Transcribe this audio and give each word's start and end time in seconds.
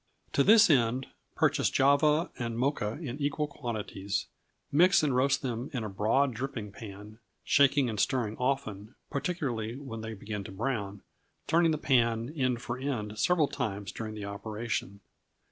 To 0.33 0.41
this 0.43 0.67
end, 0.67 1.05
purchase 1.35 1.69
Java 1.69 2.31
and 2.39 2.57
Mocha 2.57 2.93
in 2.99 3.21
equal 3.21 3.45
quantities; 3.45 4.25
mix 4.71 5.03
and 5.03 5.15
roast 5.15 5.43
them 5.43 5.69
in 5.73 5.83
a 5.83 5.89
broad 5.89 6.33
dripping 6.33 6.71
pan, 6.71 7.19
shaking 7.43 7.87
and 7.87 7.99
stirring 7.99 8.35
often, 8.37 8.95
particularly 9.11 9.77
when 9.77 10.01
they 10.01 10.15
begin 10.15 10.43
to 10.45 10.51
brown, 10.51 11.03
turning 11.45 11.69
the 11.69 11.77
pan, 11.77 12.33
end 12.35 12.63
for 12.63 12.79
end, 12.79 13.19
several 13.19 13.47
times 13.47 13.91
during 13.91 14.15
the 14.15 14.25
operation. 14.25 15.01